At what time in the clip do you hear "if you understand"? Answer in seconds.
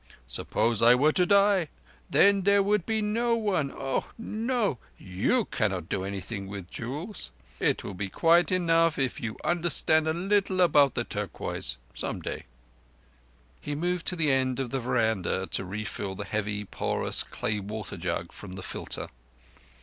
8.97-10.07